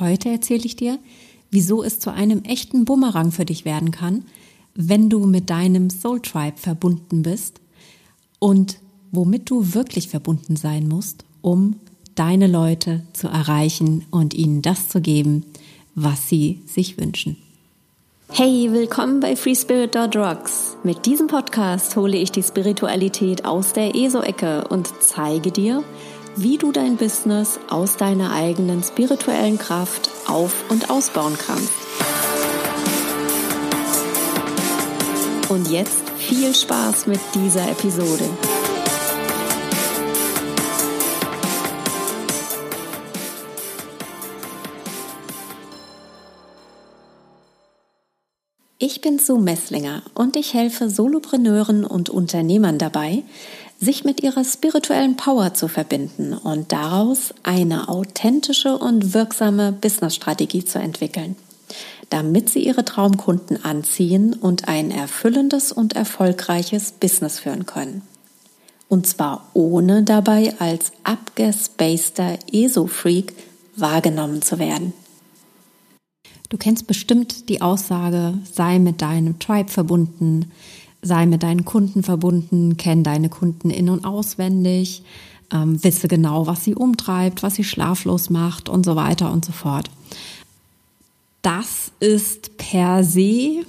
[0.00, 0.98] Heute erzähle ich dir,
[1.50, 4.24] wieso es zu einem echten Bumerang für dich werden kann,
[4.74, 7.60] wenn du mit deinem Soul Tribe verbunden bist
[8.38, 8.78] und
[9.12, 11.76] womit du wirklich verbunden sein musst, um
[12.14, 15.44] deine Leute zu erreichen und ihnen das zu geben,
[15.94, 17.36] was sie sich wünschen.
[18.32, 20.76] Hey, willkommen bei FreeSpirit.rocks.
[20.82, 25.82] Mit diesem Podcast hole ich die Spiritualität aus der ESO-Ecke und zeige dir,
[26.36, 31.72] wie du dein Business aus deiner eigenen spirituellen Kraft auf- und ausbauen kannst.
[35.48, 38.24] Und jetzt viel Spaß mit dieser Episode.
[48.82, 53.24] Ich bin Sue Messlinger und ich helfe Solopreneuren und Unternehmern dabei,
[53.80, 60.78] sich mit ihrer spirituellen Power zu verbinden und daraus eine authentische und wirksame Businessstrategie zu
[60.78, 61.34] entwickeln,
[62.10, 68.02] damit sie ihre Traumkunden anziehen und ein erfüllendes und erfolgreiches Business führen können.
[68.88, 73.32] Und zwar ohne dabei als abgespaceter ESO-Freak
[73.76, 74.92] wahrgenommen zu werden.
[76.50, 80.50] Du kennst bestimmt die Aussage, sei mit deinem Tribe verbunden,
[81.02, 85.02] sei mit deinen Kunden verbunden, kenn deine Kunden in- und auswendig,
[85.52, 89.52] ähm, wisse genau, was sie umtreibt, was sie schlaflos macht und so weiter und so
[89.52, 89.90] fort.
[91.42, 93.64] Das ist per se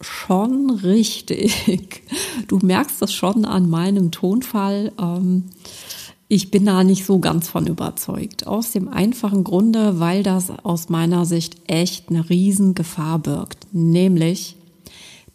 [0.00, 2.02] schon richtig.
[2.48, 4.92] Du merkst das schon an meinem Tonfall.
[5.00, 5.44] Ähm,
[6.28, 8.46] ich bin da nicht so ganz von überzeugt.
[8.46, 13.66] Aus dem einfachen Grunde, weil das aus meiner Sicht echt eine Riesengefahr birgt.
[13.72, 14.56] Nämlich,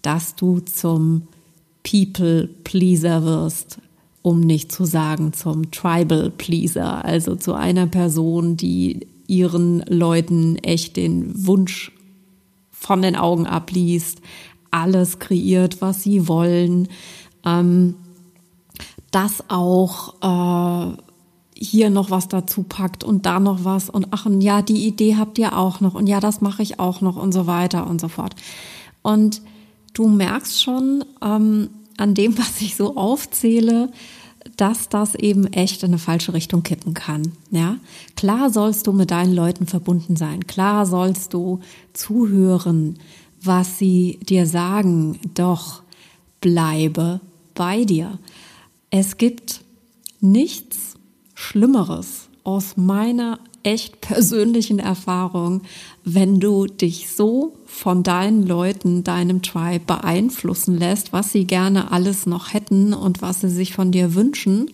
[0.01, 1.23] dass du zum
[1.83, 3.79] People Pleaser wirst,
[4.21, 10.97] um nicht zu sagen zum Tribal Pleaser, also zu einer Person, die ihren Leuten echt
[10.97, 11.91] den Wunsch
[12.71, 14.21] von den Augen abliest,
[14.71, 16.89] alles kreiert, was sie wollen,
[17.45, 17.95] ähm,
[19.11, 20.97] das auch äh,
[21.55, 25.15] hier noch was dazu packt und da noch was und ach und ja, die Idee
[25.15, 27.99] habt ihr auch noch und ja, das mache ich auch noch und so weiter und
[27.99, 28.35] so fort.
[29.01, 29.41] Und
[29.97, 33.91] du merkst schon ähm, an dem, was ich so aufzähle,
[34.55, 37.33] dass das eben echt in eine falsche Richtung kippen kann.
[37.51, 37.77] Ja,
[38.15, 40.47] klar sollst du mit deinen Leuten verbunden sein.
[40.47, 41.59] Klar sollst du
[41.93, 42.97] zuhören,
[43.41, 45.19] was sie dir sagen.
[45.33, 45.83] Doch
[46.39, 47.19] bleibe
[47.55, 48.19] bei dir.
[48.89, 49.65] Es gibt
[50.21, 50.95] nichts
[51.33, 55.61] Schlimmeres aus meiner echt persönlichen Erfahrung,
[56.03, 62.25] wenn du dich so von deinen Leuten, deinem Tribe beeinflussen lässt, was sie gerne alles
[62.25, 64.71] noch hätten und was sie sich von dir wünschen,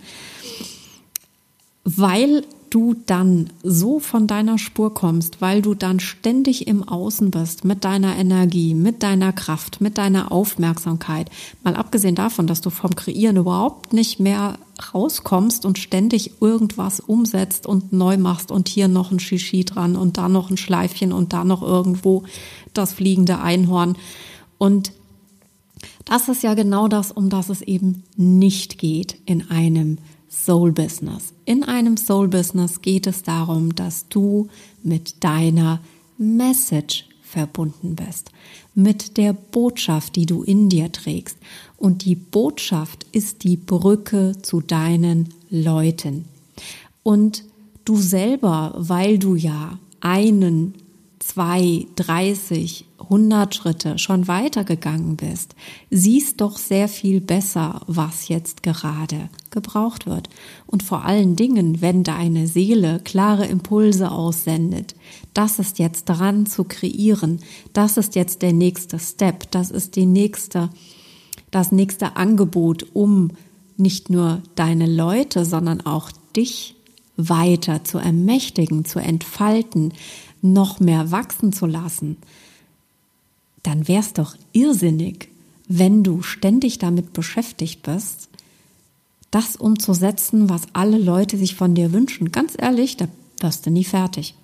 [1.83, 7.65] weil du dann so von deiner Spur kommst, weil du dann ständig im Außen bist
[7.65, 11.29] mit deiner Energie, mit deiner Kraft, mit deiner Aufmerksamkeit.
[11.63, 14.57] Mal abgesehen davon, dass du vom Kreieren überhaupt nicht mehr
[14.91, 20.17] rauskommst und ständig irgendwas umsetzt und neu machst und hier noch ein Shishi dran und
[20.17, 22.23] da noch ein Schleifchen und da noch irgendwo
[22.73, 23.97] das fliegende Einhorn.
[24.57, 24.93] Und
[26.05, 29.99] das ist ja genau das, um das es eben nicht geht in einem
[30.33, 31.33] Soul Business.
[31.45, 34.49] In einem Soul Business geht es darum, dass du
[34.81, 35.79] mit deiner
[36.17, 38.31] Message verbunden bist,
[38.75, 41.37] mit der Botschaft, die du in dir trägst.
[41.77, 46.25] Und die Botschaft ist die Brücke zu deinen Leuten.
[47.03, 47.43] Und
[47.85, 50.75] du selber, weil du ja einen
[51.19, 55.55] zwei, dreißig, hundert Schritte schon weitergegangen bist,
[55.89, 60.27] siehst doch sehr viel besser, was jetzt gerade gebraucht wird.
[60.67, 64.95] Und vor allen Dingen, wenn deine Seele klare Impulse aussendet,
[65.33, 67.39] das ist jetzt dran zu kreieren,
[67.71, 70.69] das ist jetzt der nächste Step, das ist die nächste,
[71.51, 73.31] das nächste Angebot, um
[73.77, 76.75] nicht nur deine Leute, sondern auch dich
[77.15, 79.93] weiter zu ermächtigen, zu entfalten,
[80.41, 82.17] noch mehr wachsen zu lassen,
[83.63, 85.29] dann wär's doch irrsinnig,
[85.67, 88.29] wenn du ständig damit beschäftigt bist,
[89.33, 92.31] das umzusetzen, was alle Leute sich von dir wünschen.
[92.31, 93.07] Ganz ehrlich, da
[93.39, 94.35] wirst du nie fertig.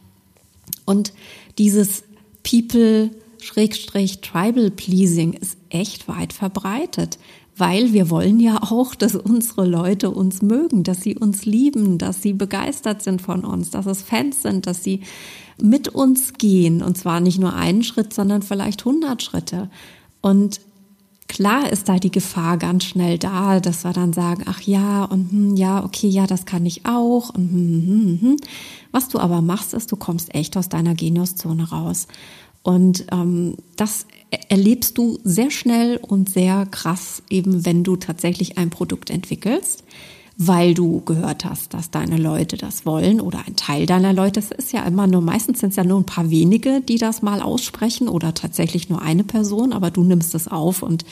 [0.85, 1.13] Und
[1.57, 2.03] dieses
[2.43, 7.17] People Tribal Pleasing ist echt weit verbreitet
[7.59, 12.21] weil wir wollen ja auch, dass unsere Leute uns mögen, dass sie uns lieben, dass
[12.21, 15.01] sie begeistert sind von uns, dass es Fans sind, dass sie
[15.61, 19.69] mit uns gehen und zwar nicht nur einen Schritt, sondern vielleicht hundert Schritte.
[20.21, 20.61] Und
[21.29, 25.31] Klar ist da die Gefahr ganz schnell da, dass wir dann sagen, ach ja, und
[25.31, 27.29] hm, ja, okay, ja, das kann ich auch.
[27.29, 28.37] Und, hm, hm, hm.
[28.91, 32.07] Was du aber machst, ist, du kommst echt aus deiner Geniuszone raus.
[32.63, 34.07] Und ähm, das
[34.49, 39.83] erlebst du sehr schnell und sehr krass, eben wenn du tatsächlich ein Produkt entwickelst,
[40.41, 44.39] weil du gehört hast, dass deine Leute das wollen oder ein Teil deiner Leute.
[44.39, 47.21] Es ist ja immer nur, meistens sind es ja nur ein paar wenige, die das
[47.21, 51.03] mal aussprechen oder tatsächlich nur eine Person, aber du nimmst es auf und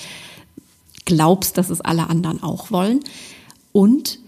[1.04, 3.02] glaubst, dass es alle anderen auch wollen.
[3.74, 4.20] Und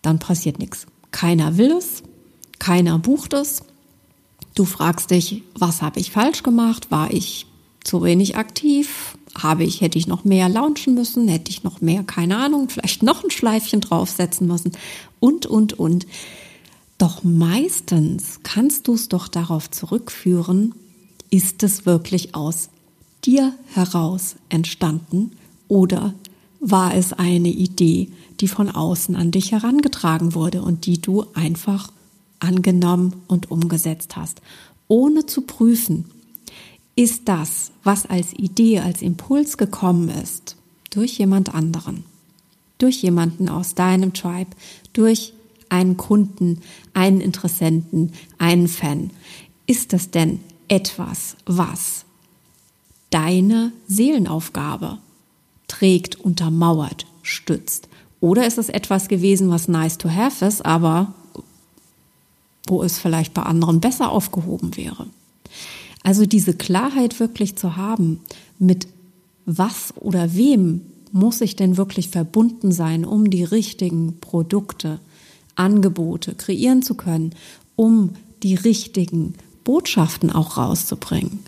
[0.00, 0.86] dann passiert nichts.
[1.10, 2.02] Keiner will es,
[2.58, 3.62] keiner bucht es.
[4.54, 6.90] Du fragst dich, was habe ich falsch gemacht?
[6.90, 7.46] War ich
[7.84, 9.17] zu wenig aktiv?
[9.36, 11.28] Habe ich, hätte ich noch mehr launchen müssen?
[11.28, 14.72] Hätte ich noch mehr, keine Ahnung, vielleicht noch ein Schleifchen draufsetzen müssen?
[15.20, 16.06] Und, und, und.
[16.96, 20.74] Doch meistens kannst du es doch darauf zurückführen,
[21.30, 22.70] ist es wirklich aus
[23.24, 25.32] dir heraus entstanden
[25.68, 26.14] oder
[26.60, 28.08] war es eine Idee,
[28.40, 31.92] die von außen an dich herangetragen wurde und die du einfach
[32.40, 34.40] angenommen und umgesetzt hast,
[34.88, 36.06] ohne zu prüfen,
[36.98, 40.56] ist das, was als Idee, als Impuls gekommen ist,
[40.90, 42.02] durch jemand anderen,
[42.78, 44.50] durch jemanden aus deinem Tribe,
[44.94, 45.32] durch
[45.68, 46.60] einen Kunden,
[46.94, 49.10] einen Interessenten, einen Fan,
[49.68, 52.04] ist das denn etwas, was
[53.10, 54.98] deine Seelenaufgabe
[55.68, 57.88] trägt, untermauert, stützt?
[58.18, 61.14] Oder ist es etwas gewesen, was nice to have ist, aber
[62.66, 65.06] wo es vielleicht bei anderen besser aufgehoben wäre?
[66.02, 68.20] Also diese Klarheit wirklich zu haben,
[68.58, 68.88] mit
[69.46, 75.00] was oder wem muss ich denn wirklich verbunden sein, um die richtigen Produkte,
[75.54, 77.34] Angebote kreieren zu können,
[77.74, 78.10] um
[78.42, 79.34] die richtigen
[79.64, 81.40] Botschaften auch rauszubringen.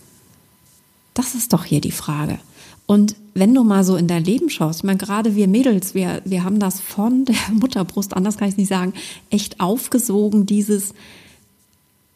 [1.15, 2.39] Das ist doch hier die Frage.
[2.87, 6.23] Und wenn du mal so in dein Leben schaust, ich meine, gerade wir Mädels, wir,
[6.25, 8.95] wir haben das von der Mutterbrust, anders kann ich nicht sagen,
[9.31, 10.93] echt aufgesogen, dieses,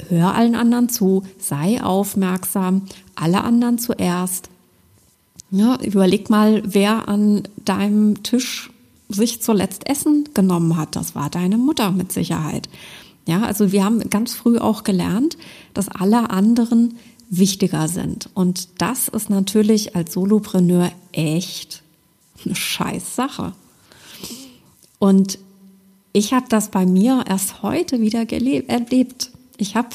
[0.08, 2.82] hör allen anderen zu, sei aufmerksam,
[3.14, 4.48] alle anderen zuerst.
[5.50, 8.70] Ja, überleg mal, wer an deinem Tisch
[9.08, 10.96] sich zuletzt Essen genommen hat.
[10.96, 12.68] Das war deine Mutter mit Sicherheit.
[13.26, 15.36] Ja, also wir haben ganz früh auch gelernt,
[15.72, 16.96] dass alle anderen
[17.30, 18.28] wichtiger sind.
[18.34, 21.82] Und das ist natürlich als Solopreneur echt
[22.44, 23.52] eine scheiß Sache.
[24.98, 25.38] Und
[26.12, 29.30] ich habe das bei mir erst heute wieder erlebt.
[29.56, 29.88] Ich habe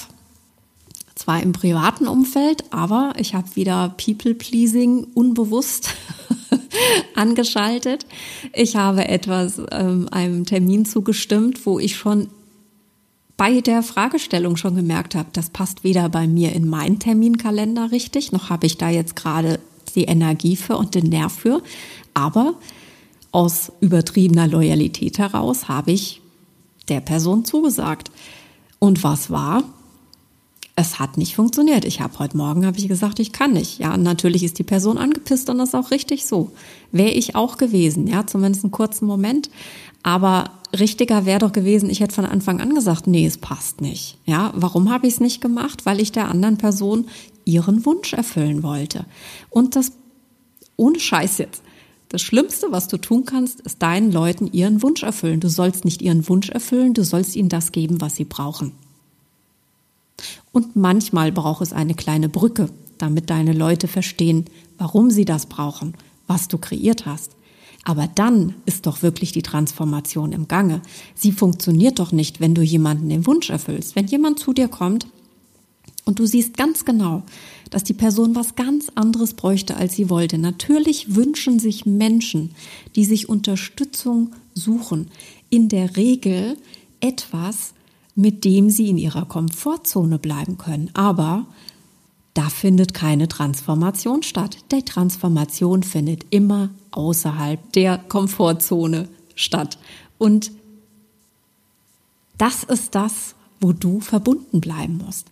[1.16, 5.90] zwar im privaten Umfeld, aber ich habe wieder People-Pleasing unbewusst
[7.16, 8.06] angeschaltet.
[8.54, 12.30] Ich habe etwas ähm, einem Termin zugestimmt, wo ich schon
[13.36, 18.34] bei der Fragestellung schon gemerkt habe, das passt weder bei mir in meinen Terminkalender richtig,
[18.34, 19.60] noch habe ich da jetzt gerade
[19.96, 21.62] die Energie für und den Nerv für.
[22.14, 22.56] Aber
[23.32, 26.22] aus übertriebener Loyalität heraus habe ich
[26.90, 28.12] der Person zugesagt.
[28.80, 29.64] Und was war?
[30.76, 31.84] Es hat nicht funktioniert.
[31.84, 33.80] Ich habe heute Morgen habe ich gesagt, ich kann nicht.
[33.80, 36.52] Ja, natürlich ist die Person angepisst und das ist auch richtig so.
[36.94, 39.50] Wäre ich auch gewesen, ja, zumindest einen kurzen Moment.
[40.04, 44.18] Aber richtiger wäre doch gewesen, ich hätte von Anfang an gesagt, nee, es passt nicht.
[44.26, 45.86] Ja, warum habe ich es nicht gemacht?
[45.86, 47.08] Weil ich der anderen Person
[47.44, 49.06] ihren Wunsch erfüllen wollte.
[49.50, 49.92] Und das
[50.78, 51.62] ohne Scheiß jetzt.
[52.10, 55.40] Das Schlimmste, was du tun kannst, ist deinen Leuten ihren Wunsch erfüllen.
[55.40, 58.72] Du sollst nicht ihren Wunsch erfüllen, du sollst ihnen das geben, was sie brauchen.
[60.52, 64.45] Und manchmal braucht es eine kleine Brücke, damit deine Leute verstehen,
[64.80, 65.94] warum sie das brauchen,
[66.26, 67.36] was du kreiert hast.
[67.86, 70.81] Aber dann ist doch wirklich die Transformation im Gange.
[71.14, 73.95] Sie funktioniert doch nicht, wenn du jemanden den Wunsch erfüllst.
[73.95, 75.07] Wenn jemand zu dir kommt
[76.06, 77.24] und du siehst ganz genau,
[77.69, 80.38] dass die Person was ganz anderes bräuchte, als sie wollte.
[80.38, 82.52] Natürlich wünschen sich Menschen,
[82.95, 85.09] die sich Unterstützung suchen,
[85.49, 86.57] in der Regel
[86.99, 87.73] etwas,
[88.16, 90.90] mit dem sie in ihrer Komfortzone bleiben können.
[90.94, 91.45] Aber
[92.33, 94.57] da findet keine Transformation statt.
[94.71, 99.78] Die Transformation findet immer außerhalb der Komfortzone statt.
[100.18, 100.52] Und
[102.38, 105.30] das ist das, wo du verbunden bleiben musst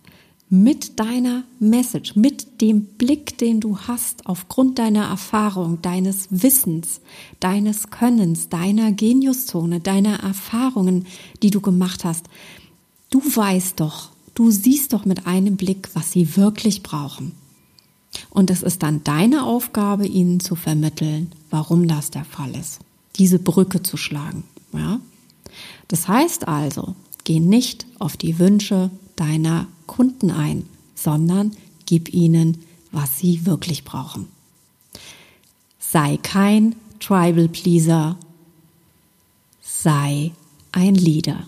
[0.50, 7.00] mit deiner Message, mit dem Blick, den du hast, aufgrund deiner Erfahrung, deines Wissens,
[7.38, 11.06] deines Könnens, deiner Geniuszone, deiner Erfahrungen,
[11.42, 12.26] die du gemacht hast.
[13.10, 17.32] Du weißt doch, du siehst doch mit einem Blick, was sie wirklich brauchen.
[18.30, 22.80] Und es ist dann deine Aufgabe, ihnen zu vermitteln, warum das der Fall ist.
[23.18, 25.00] Diese Brücke zu schlagen, ja?
[25.88, 28.90] Das heißt also, geh nicht auf die Wünsche
[29.20, 31.56] deiner Kunden ein, sondern
[31.86, 32.58] gib ihnen,
[32.92, 34.28] was sie wirklich brauchen.
[35.78, 38.16] Sei kein Tribal Pleaser.
[39.62, 40.32] Sei
[40.72, 41.46] ein Leader.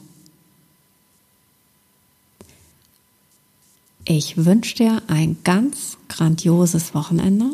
[4.05, 7.53] Ich wünsche dir ein ganz grandioses Wochenende.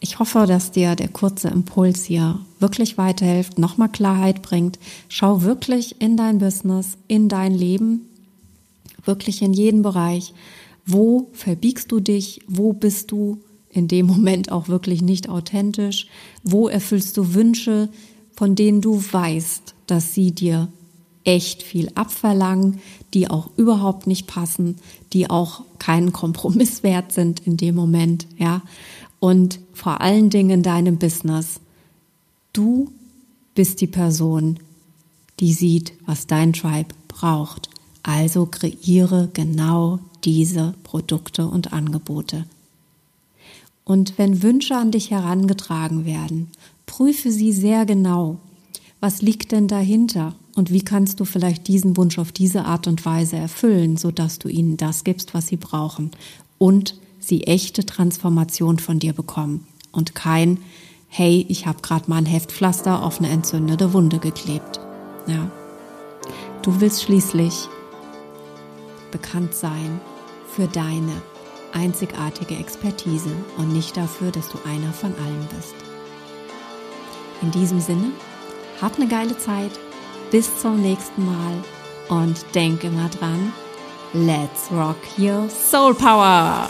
[0.00, 4.78] Ich hoffe, dass dir der kurze Impuls hier wirklich weiterhilft, nochmal Klarheit bringt.
[5.08, 8.06] Schau wirklich in dein Business, in dein Leben,
[9.04, 10.34] wirklich in jeden Bereich.
[10.84, 12.40] Wo verbiegst du dich?
[12.46, 13.38] Wo bist du
[13.70, 16.08] in dem Moment auch wirklich nicht authentisch?
[16.44, 17.88] Wo erfüllst du Wünsche,
[18.34, 20.68] von denen du weißt, dass sie dir
[21.24, 22.80] echt viel abverlangen,
[23.12, 24.76] die auch überhaupt nicht passen,
[25.12, 28.62] die auch keinen Kompromiss wert sind in dem Moment, ja?
[29.18, 31.60] Und vor allen Dingen in deinem Business.
[32.52, 32.90] Du
[33.54, 34.58] bist die Person,
[35.40, 37.70] die sieht, was dein Tribe braucht.
[38.02, 42.44] Also kreiere genau diese Produkte und Angebote.
[43.84, 46.48] Und wenn Wünsche an dich herangetragen werden,
[46.86, 48.38] prüfe sie sehr genau.
[49.00, 50.34] Was liegt denn dahinter?
[50.54, 54.48] Und wie kannst du vielleicht diesen Wunsch auf diese Art und Weise erfüllen, sodass du
[54.48, 56.10] ihnen das gibst, was sie brauchen
[56.58, 56.96] und
[57.26, 60.58] sie echte Transformation von dir bekommen und kein
[61.08, 64.80] Hey, ich habe gerade mal ein Heftpflaster auf eine entzündete Wunde geklebt.
[65.26, 65.50] Ja.
[66.62, 67.68] Du willst schließlich
[69.10, 70.00] bekannt sein
[70.54, 71.22] für deine
[71.72, 75.74] einzigartige Expertise und nicht dafür, dass du einer von allen bist.
[77.40, 78.10] In diesem Sinne,
[78.80, 79.72] hab eine geile Zeit,
[80.30, 81.64] bis zum nächsten Mal
[82.08, 83.52] und denk immer dran,
[84.12, 86.68] let's rock your soul power!